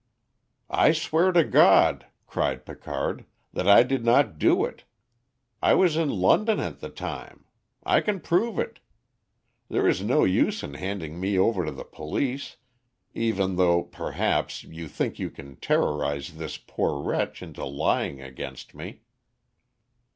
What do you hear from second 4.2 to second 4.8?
do